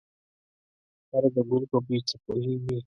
خر 1.09 1.23
ده 1.33 1.41
ګل 1.49 1.63
په 1.71 1.77
بوی 1.85 1.99
څه 2.09 2.15
پوهيږي. 2.23 2.77